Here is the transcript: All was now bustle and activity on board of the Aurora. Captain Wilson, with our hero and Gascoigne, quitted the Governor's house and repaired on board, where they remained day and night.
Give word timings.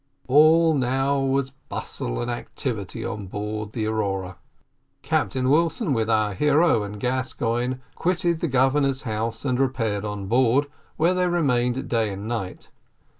All 0.27 0.73
was 0.73 0.79
now 0.79 1.41
bustle 1.69 2.19
and 2.21 2.31
activity 2.31 3.05
on 3.05 3.27
board 3.27 3.67
of 3.67 3.73
the 3.73 3.85
Aurora. 3.85 4.37
Captain 5.03 5.47
Wilson, 5.47 5.93
with 5.93 6.09
our 6.09 6.33
hero 6.33 6.81
and 6.81 6.99
Gascoigne, 6.99 7.75
quitted 7.93 8.39
the 8.39 8.47
Governor's 8.47 9.03
house 9.03 9.45
and 9.45 9.59
repaired 9.59 10.03
on 10.03 10.25
board, 10.25 10.65
where 10.97 11.13
they 11.13 11.27
remained 11.27 11.87
day 11.87 12.11
and 12.13 12.27
night. 12.27 12.71